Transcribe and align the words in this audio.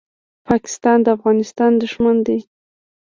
پاکستان 0.47 0.97
د 1.03 1.07
افغانستان 1.17 1.71
دښمن 1.81 2.17
دی. 2.27 2.39